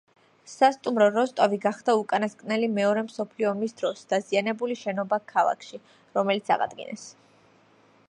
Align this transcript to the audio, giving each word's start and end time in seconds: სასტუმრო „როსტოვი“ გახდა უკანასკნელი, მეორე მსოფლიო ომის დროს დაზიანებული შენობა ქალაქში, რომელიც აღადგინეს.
სასტუმრო 0.51 1.09
„როსტოვი“ 1.17 1.59
გახდა 1.65 1.95
უკანასკნელი, 1.99 2.71
მეორე 2.79 3.05
მსოფლიო 3.09 3.51
ომის 3.51 3.77
დროს 3.83 4.03
დაზიანებული 4.15 4.81
შენობა 4.83 5.23
ქალაქში, 5.37 5.83
რომელიც 6.19 6.55
აღადგინეს. 6.59 7.11